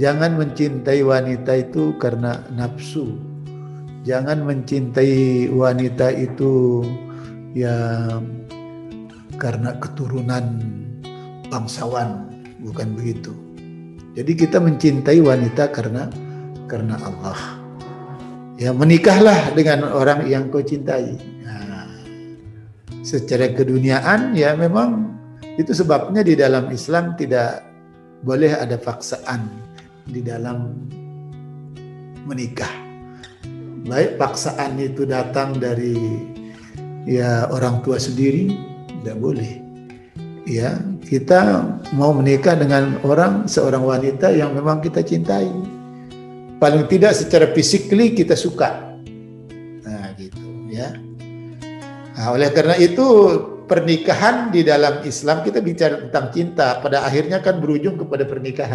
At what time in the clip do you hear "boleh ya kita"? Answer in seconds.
39.18-41.64